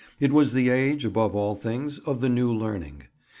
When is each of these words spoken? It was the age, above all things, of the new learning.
It 0.19 0.31
was 0.33 0.53
the 0.53 0.69
age, 0.69 1.05
above 1.05 1.35
all 1.35 1.53
things, 1.53 1.99
of 1.99 2.21
the 2.21 2.29
new 2.29 2.51
learning. 2.51 3.03